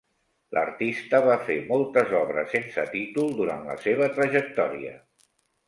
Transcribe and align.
L'artista 0.57 1.19
va 1.27 1.35
fer 1.49 1.57
moltes 1.67 2.15
obres 2.21 2.51
sense 2.57 2.87
títol 2.97 3.31
durant 3.43 3.71
la 3.71 3.79
seva 3.87 4.11
trajectòria. 4.19 4.99